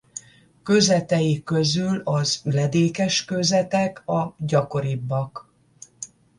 Kőzetei 0.63 1.43
közül 1.43 1.99
az 2.03 2.41
üledékes 2.45 3.25
kőzetek 3.25 4.07
a 4.07 4.35
gyakoribbak. 4.39 5.49